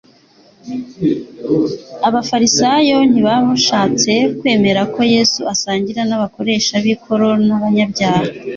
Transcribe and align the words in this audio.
Abafarisayo 2.07 2.97
ntibashatse 3.11 4.11
kwemera 4.39 4.81
ko 4.93 4.99
Yesu 5.15 5.39
asangira 5.53 6.01
n'abakoresha 6.05 6.73
b'ikoro 6.83 7.27
n'abanyabyaha 7.47 8.25